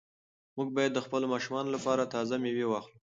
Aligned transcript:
موږ 0.57 0.67
باید 0.77 0.91
د 0.93 0.99
خپلو 1.05 1.25
ماشومانو 1.33 1.73
لپاره 1.75 2.09
تازه 2.13 2.35
مېوې 2.43 2.65
واخلو. 2.67 2.97